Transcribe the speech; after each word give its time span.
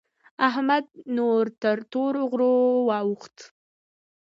احمد 0.47 0.85
نور 1.17 1.43
تر 1.61 1.77
تورو 1.91 2.23
غرو 2.31 2.55
واوښت. 2.87 3.37